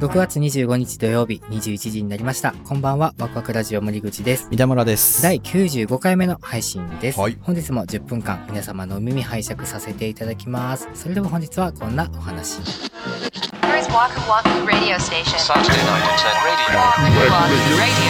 [0.00, 2.54] 6月25日土曜日21時になりました。
[2.64, 4.48] こんばんは、ワクワクラジオ森口です。
[4.50, 5.22] 三田村です。
[5.22, 7.20] 第95回目の配信です。
[7.20, 10.88] はい本日も10分間皆様のお耳拝借させていただきます。
[10.94, 12.62] それでは本日はこんなお話。
[12.62, 15.36] Here is Waku Waku Radio Station.
[15.36, 16.80] Saturday night at 10 radio.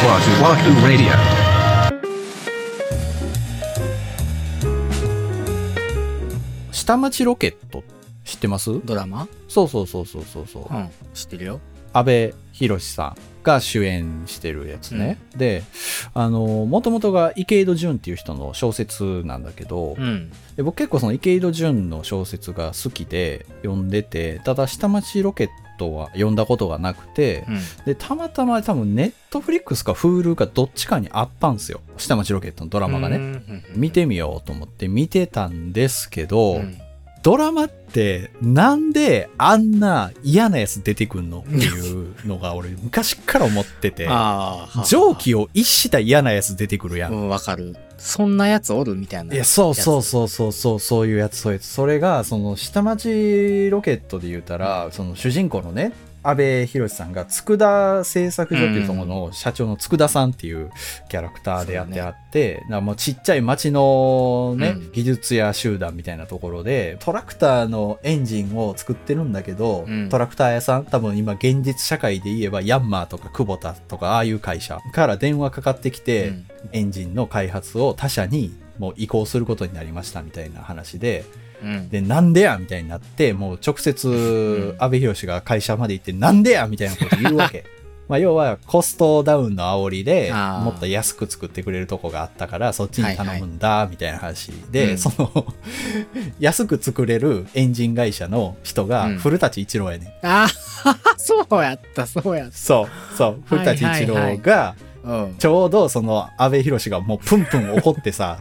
[0.07, 0.86] Waku Waku Radio.
[0.86, 1.11] Wahoo Wahoo Radio.
[6.71, 7.82] 下町ロケット
[8.25, 8.81] 知ってます？
[8.85, 9.27] ドラマ？
[9.49, 10.72] そうそうそうそうそうそう。
[10.72, 11.61] うん、知ってるよ。
[11.93, 15.18] 安部寛さんが主演してるやつね。
[15.36, 15.62] で、
[16.14, 20.31] あの、もともとが池井戸潤っていう人の小説なんだけど、うん。
[20.57, 25.48] で僕結構その池井戸潤の小説が好きで読んでて、ただ下町ロケッ
[25.79, 27.84] トは読んだことがなくて、うん。
[27.86, 31.81] で、たまたま多分ネットフリックスか Hulu かどっちかにあったんですよ。
[31.96, 33.19] 下町ロケットのドラマがね。
[33.19, 33.42] ね
[33.75, 36.78] 見てみようと思って見てたんですけど、うん
[37.23, 41.41] ドラマってなんであんな嫌なやつ出てくんの？
[41.41, 44.09] っていうのが俺昔から思ってて、
[44.89, 47.09] 蒸気を逸した嫌なやつ出てくるや。
[47.11, 47.77] うんん、わかる。
[47.99, 49.35] そんなやつおるみたいな。
[49.35, 51.67] いや、そうそうそうそうそう、そういうやつ、そういうやつ。
[51.67, 60.71] それが、その、下町ロケットで言うたら、その主人公のね、安部寛さんが、佃製作所っていうところの社長の佃さんっていう
[61.09, 64.93] キャラクターでやってあって、だからもうちっちゃい町のね、うん。
[64.93, 70.09] 技術屋集団みたいなところで、トラクターのエンジンを作ってるんだけど、うん。
[70.09, 76.47] トラクター屋さん、多分今現実社会で言えばヤンマーとかクボタとかああいう会社から電話かかってきて、うん。
[76.73, 81.25] エンジンの開発を他社にもう移行することになりましたみたいな話で、
[81.62, 81.89] うん。
[81.89, 87.64] で、なんでやみたいになって、もう直接ん安部寛が会社まで行って、なんでやみたいなこと言うわけ。
[88.11, 95.47] まあ要はコストダウンの煽りでもっと安く作ってくれるとこがあったからそっちに頼むんだみたいな話で、うんその
[96.41, 100.27] 安く作れるエンジン会社の人がうん古舘一郎やねん。
[100.27, 100.48] ああ、
[101.16, 104.70] そうやった、そうやっそう、そう、古舘一郎がた。
[104.70, 104.90] うん。
[105.39, 108.38] ちょうどその安部寛がもうプンプン怒ってさ、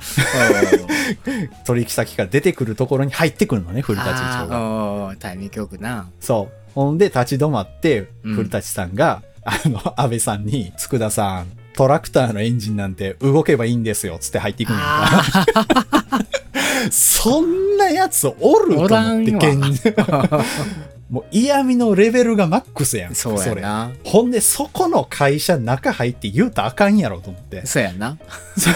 [1.65, 5.15] 取引先から出てくるところに入ってくるのね、古舘一郎が。
[5.17, 6.09] タイミングよくな。
[6.19, 6.59] そう。
[6.75, 16.25] ほんで立ち止まって、うん古舘さんが、あの、安倍さんに、佃さん、トラクターのエンジンなんて動けばいいんですよ、つって入っていくんやんか。
[16.91, 19.81] そんなやつおると思って現
[21.09, 23.15] もう嫌味のレベルがマックスやん。
[23.15, 23.91] そうやれな。
[24.03, 27.65] ほんで、そこの会社中入って言うたらあかんやろと思って。
[27.65, 28.17] そうやな。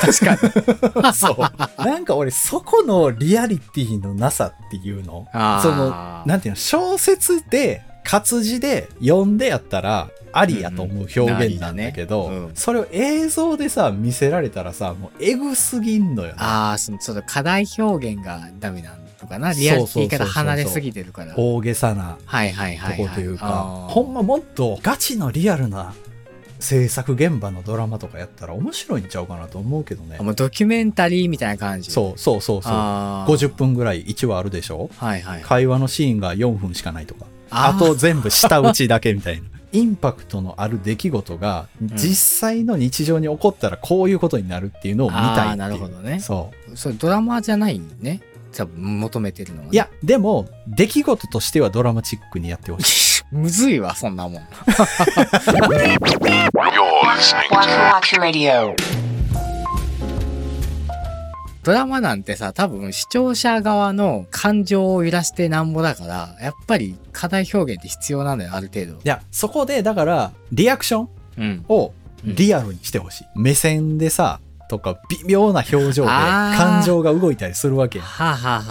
[0.02, 1.14] 確かに。
[1.14, 1.38] そう。
[1.84, 5.28] なんか俺、そこのリアリティのなさっていうの？
[5.62, 16.36] その、なんていうの、小説で、活字で読んでやったら、ありやと思う表現なんだけど、うんうんうんそれを映像でさ、見せられたらさ、もうエグすぎんのよね。
[16.40, 19.54] ああ、そのちょっと課題表現がダメなのかな。
[19.54, 21.34] リアリティから離れすぎてるから。
[21.38, 23.08] 大げさなはいはいとはい、はい。
[23.08, 25.94] こというか、あーほんまもっとガチのリアルな
[26.60, 30.24] 制作現場のドラマとかやったら面白いんちゃうかなと思うけどねあ。
[30.24, 31.90] もうドキュメンタリーみたいな感じ。
[31.90, 31.92] う。
[31.92, 32.72] そうそうそうそう。
[32.74, 34.90] あー50分ぐらい1話あるでしょ？
[34.98, 35.42] はいはい。
[35.42, 37.26] 会話のシーンが4分しかないとか。
[37.50, 39.48] あと全部下打ちだけみたいな。
[39.74, 45.48] インパクトのある出来事が実際の日常に起こったらこういうことになるっていうのを見たいっていう。
[45.48, 46.78] あーなるほどねそう。
[46.78, 48.22] それドラマじゃないね。
[48.54, 49.70] 多分求めてるのは、ね。
[49.72, 53.24] いや、でも、出来事としてはドラマチックにやってほしい。
[53.32, 54.42] むずいわ、そんなもん。
[61.64, 68.96] ドラマなんてさ、多分視聴者側の感情を揺らしてなんぼだから、やっぱり課題表現って必要なんだよ、ある程度い。
[69.06, 71.66] や、そこで、だから、リアクションうん。
[71.70, 71.94] を
[72.26, 73.26] リアルにしてほしい。
[73.36, 74.40] 目線でさ、
[74.74, 78.02] とか、微妙な表情で感情が動いたりするわけ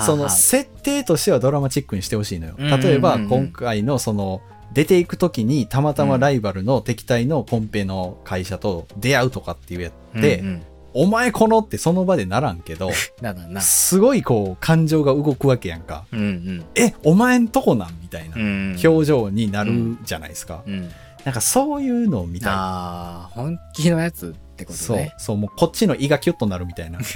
[0.05, 2.55] その設定としてはドラマチックにしてほしいのよ。
[2.59, 4.41] うんうんうんうん例えば今回のその
[4.73, 10.63] 出ていく時にたまたまライバルの敵対のコンペの会社と出会うとかっていうやって、うんうん
[10.95, 12.91] お前このってその場でならんけど。
[13.63, 16.05] すごいこう感情が動くわけやんか。
[16.13, 16.65] うんうん。
[16.75, 18.79] え、お前んとこなんみたいなうん。
[18.85, 20.63] 表情になるじゃないですか。
[20.67, 20.91] うん。
[21.25, 22.53] なんかそういうのを見たい。
[22.53, 24.35] ああ、本気のやつ？
[24.53, 26.99] ってことそうね。、そう、もうこっちの胃がキュッとなるみたいな。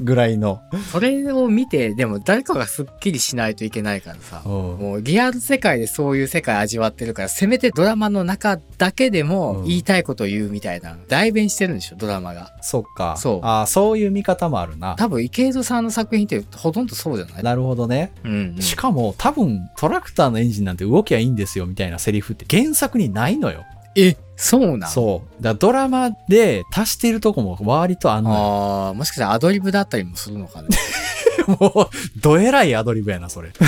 [0.00, 0.60] ぐらいの。
[0.92, 4.42] それを見て、でも誰かがスッキリしないといけないからさ。
[4.44, 12.52] うんもうリアル世界でそういう世界味わってるから、せめてドラマの中だけでもうん言いたいことを言うみたいな、代弁してるんでしょ、ドラマが。
[12.62, 13.16] そっか。
[13.18, 14.94] そうあーそういう見方もあるな。
[14.96, 17.42] 多分池井戸さんの作品ってほとんどそうじゃない？
[17.42, 18.12] なるほどね。
[18.24, 18.62] うん、うん。
[18.62, 23.64] しかも多分トラクターのエンジンなんて動きゃいいんですよみたいなセリフって原作にないのよ。
[23.96, 24.90] え、そうなん？
[24.90, 25.42] そう。
[25.42, 28.36] だドラマで足してるとこも割とあんのよ。
[28.36, 30.68] ああ、もしかしたらアドリブだったりもするのかね。
[31.46, 33.50] もう、どえらいアドリブやな、それ。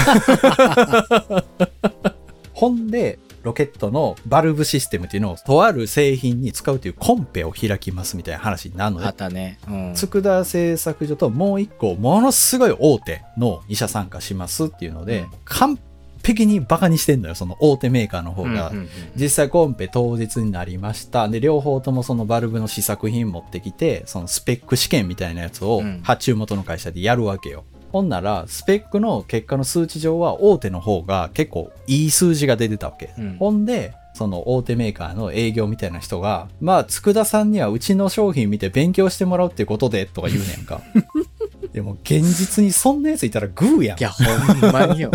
[2.55, 9.13] ほんで、ロケットのバルブシステムっていうのをとある製品に使うというコンペを開きますみたいな話になるのあっよ。
[9.15, 9.59] たね。
[9.69, 9.95] うん。
[9.95, 15.79] 佃製作所ともう一個、ものすごい大手の医者参加しますっていうので、うん完
[16.25, 18.71] 璧にバカにしてんのよ、その大手メーカーの方が。
[18.71, 21.29] うんうんうん実際コンペ当日になりました。
[21.29, 27.65] で、両方ともそのバルブの試作品持ってきて、そのスペック試験みたいなやつをうん発注元の会社でやるわけよ。
[27.93, 33.13] ほんなら、スペックの結果の数値上は大手の方が結構いい数字が出てたわけ。
[33.19, 40.83] うんほんで、その大手メーカーの営業みたいな人が、まあ、佃さんにはうちの商品見て勉強してもらうってことで、とか言うねんか。
[41.73, 44.03] でも、現実にそんなやついたらグーやんい。
[44.03, 44.23] や、ほ
[44.69, 45.11] んまによ。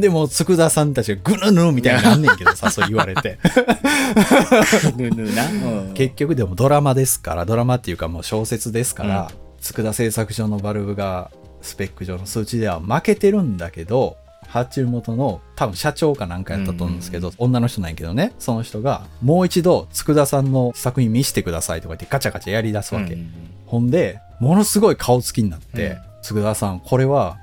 [0.00, 3.38] でも、佃さんたちがぐぬぬみたいになんねんけどさ、そう言われて。
[4.96, 5.46] ぬぬな。
[5.46, 9.30] うん結局でもドラマですから、ドラマっていうかもう小説ですから、
[9.60, 11.30] 佃製作所のバルブが
[11.60, 14.16] スペック上の数値では負けてるんだけど、
[14.48, 23.14] 発注元の多分社長かなんかやったと思うんですけど、女の人なんやけどね、その人がもう一度佃さんの作品見せてくださいとか言ってガチャガチャやり出すわけ。
[23.14, 23.32] うん
[23.66, 27.38] ほんで、ものすごい顔つきになって、うん佃さん、これは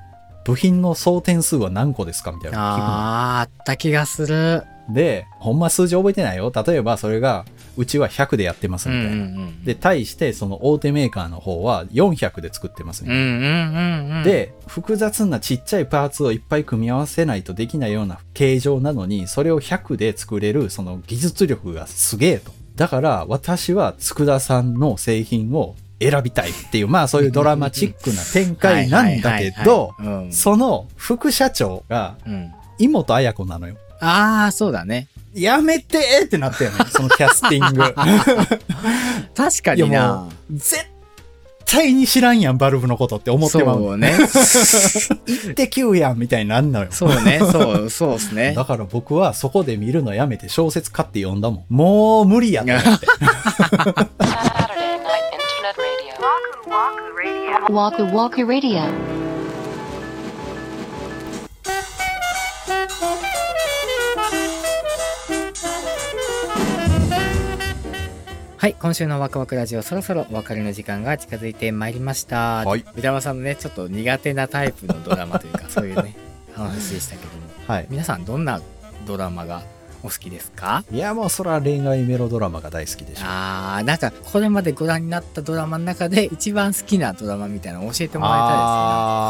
[0.50, 3.38] 部品の総点数は何個ですかみたいな。
[3.38, 4.64] あー、あった気がする。
[4.90, 6.52] で、ほんま数字覚えてないよ。
[6.66, 7.46] 例えばそれが、
[7.78, 9.26] うちは100でやってますみたいな。
[9.26, 13.14] んで、対して、その大手メーカーの方は400で作ってますね。
[13.14, 22.52] うんうんうんうん。、で、複雑なちっちゃいパーツをいっぱい組み合わせないとできないような形状なのに、それを100で作れる、その技術力がすげえと。
[22.76, 29.94] だから、私は佃さんの製品を選びたいっていう、まあそういうドラマチックな展開なんだけど、
[30.32, 32.54] その副社長がうん。
[32.80, 33.76] 妹彩子なのよ。
[34.00, 35.08] あー、そうだね。
[35.36, 37.94] やめてーってなったよね、 そのキャスティング。
[39.36, 40.86] 確かにな絶
[41.66, 43.88] 対に知らんやん、バルブのことって思ってまうの。
[43.90, 44.18] そうね。
[44.18, 46.88] 1.9やんみたいになんのよ。
[46.90, 47.40] そうね。
[47.40, 48.54] そう、そうっすね。
[48.56, 51.66] だから僕はそこで見るのやめて小説買って読んだもん。
[51.70, 53.08] もう無理やと思って。
[57.70, 58.82] Waku Waku Radio.
[68.58, 72.66] はい、今週のワクワクラジオ、そろそろお別れの時間が近づいてまいりました。
[72.66, 76.16] はい三玉さんのね、ちょっと苦手なタイプのドラマというか、そういうね、
[76.54, 77.40] 話でしたけども。
[77.68, 77.88] はい。
[77.90, 78.62] 皆さん、どんな
[79.08, 79.64] ドラマが
[80.02, 80.84] お好きですか？
[80.92, 83.26] いや、もうそれは恋愛メロドラマが大好きでしょ。
[83.26, 88.64] あー、なんか、これまでご覧になったドラマの中で一番好きなドラマみたいなの教えてもらいたいで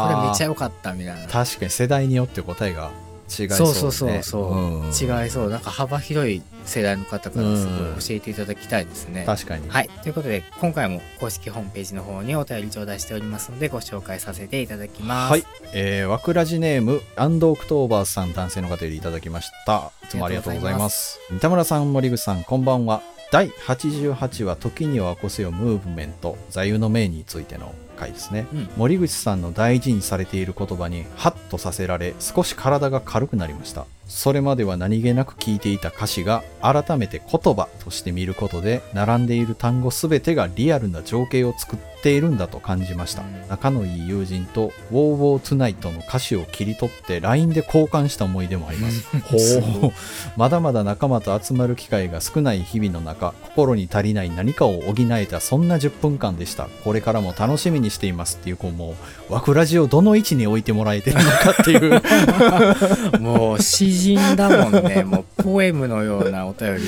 [0.04, 0.14] すね。
[0.14, 1.26] これめっちゃ良かったみたいな。
[1.26, 2.90] 確かに世代によって答えが
[3.30, 9.68] 違いそそううそうねそうそう、ん違いそうなんか幅広い世代の方からすごい教えていただきたいですね、確かに。
[9.68, 15.44] はいということで今回も公式ホームページの方にお便り頂戴しておりますのでご紹介させていただきますはい。
[15.72, 19.92] えー、わくらじネーム、アンドオクトーバーさん男性の方よりいただきました。
[20.04, 21.18] いつもありがとうございます。
[21.30, 23.02] 三田村さん、森口さん、こんばんは。
[23.30, 28.46] 第88話、時には起こせよムーブメント、座右の銘についての回ですね。
[28.52, 43.48] うん森口さんの大事にされている言葉にハッとさせられ少し体が軽くなりましたそれまでは何気なく聞いていた歌詞が改めて言葉として見ることで並んでいる単語すべてがリアルな情景を作っているんだと感じました、うん。
[43.48, 49.00] 仲のいい友人と「Wow Wow Tonight」の歌詞を切り取って LINE で交換した思い出もあります。
[49.38, 49.92] すほう。
[50.36, 56.68] まだまだ仲間と集まる機会が少ない日々の中心に足りない何かを補えたそんな10分間でした。
[56.84, 58.96] これからも楽しみにしていますっていうこうも
[59.28, 62.02] う枠ラジをどの位置に置いてもらえてるのかっていう。
[63.20, 65.02] もう詩人だもんね。
[65.04, 66.86] もうポエムのようなお便りを。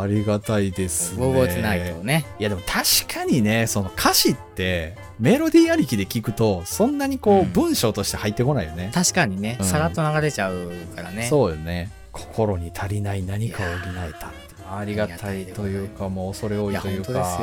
[0.00, 1.26] ありがたいです「ね。
[1.26, 2.26] ウォーウォーツナイト」をね。
[2.38, 7.52] いやでも確かにねその歌詞ってメロディーありきで聞くとそんなにこう、うん。
[7.52, 8.90] 文章として入ってこないよね。
[8.94, 9.66] 確かにね、うん。
[9.66, 11.26] さらっと流れちゃうからね。
[11.28, 11.90] そうよね。
[12.12, 14.32] 心に足りない何かを補えた
[14.78, 17.38] ありがたいというかもう恐れ多いというか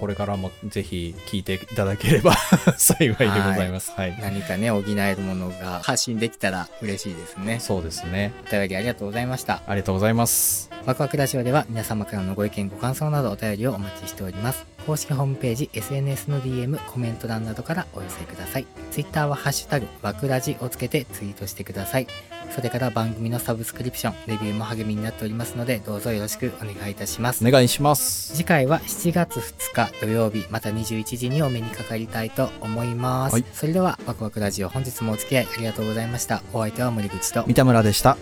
[0.00, 2.34] これからもぜひ聞いていただければ
[2.76, 3.92] 幸いでございます。
[3.92, 7.60] はい、何かね補えるものが発信できたら嬉しいですね。
[7.60, 8.32] そうですね。
[8.46, 9.62] お便りありがとうございました。
[9.66, 10.70] ありがとうございます。
[10.86, 18.66] ワクワクラジオでは皆様からのご意見ご感想などお便りをお待ちしております公式ホームページ SNS の DM コメント欄などからお寄せください。
[18.90, 22.06] Twitter はハッシュタグワクラジをつけてツイートしてください。
[22.56, 27.46] それから番組のサブスクリプションレビューも励みになっておりますのでどうぞよろしくお願いいたします。
[27.46, 28.34] お願いします。
[28.34, 33.44] 次回は7月2日土曜日また21時にお目にかかりたいと思います、はい。
[33.52, 36.42] それではワクワクラジオ本日もお付き合いありがとうございました。
[36.54, 37.44] お相手は森口と。
[37.46, 38.16] 三田村でした